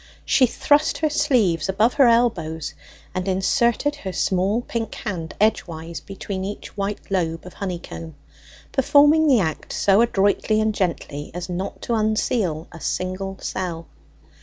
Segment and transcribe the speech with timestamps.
[0.25, 2.73] She thrust her sleeves above her elbows,
[3.13, 8.15] and inserted her small pink hand edgewise between each white lobe of honeycomb,
[8.71, 13.85] performing the act so adroitly and gently as not to unseal a single cell.